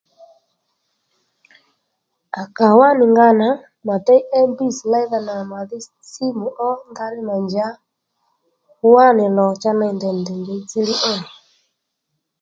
[2.41, 3.49] À kà wá nì nga nà
[3.87, 5.77] mà déy mbs léydha nà màdhí
[6.11, 7.67] simu ó ndaní mà njǎ
[8.93, 11.27] wá nì lò cha ney ndèy nì ndèy njěy dziylíy ó nì